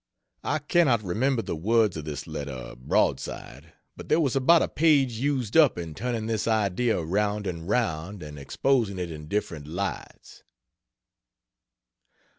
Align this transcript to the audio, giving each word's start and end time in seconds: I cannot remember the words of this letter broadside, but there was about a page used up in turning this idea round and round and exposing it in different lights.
I 0.43 0.57
cannot 0.57 1.03
remember 1.03 1.43
the 1.43 1.55
words 1.55 1.95
of 1.95 2.05
this 2.05 2.25
letter 2.25 2.73
broadside, 2.75 3.73
but 3.95 4.09
there 4.09 4.19
was 4.19 4.35
about 4.35 4.63
a 4.63 4.67
page 4.67 5.11
used 5.11 5.55
up 5.55 5.77
in 5.77 5.93
turning 5.93 6.25
this 6.25 6.47
idea 6.47 6.99
round 7.03 7.45
and 7.45 7.69
round 7.69 8.23
and 8.23 8.39
exposing 8.39 8.97
it 8.97 9.11
in 9.11 9.27
different 9.27 9.67
lights. 9.67 10.41